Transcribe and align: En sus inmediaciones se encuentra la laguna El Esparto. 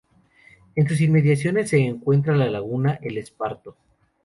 En 0.73 0.89
sus 0.89 0.99
inmediaciones 0.99 1.69
se 1.69 1.77
encuentra 1.77 2.35
la 2.35 2.49
laguna 2.49 2.97
El 3.03 3.19
Esparto. 3.19 3.77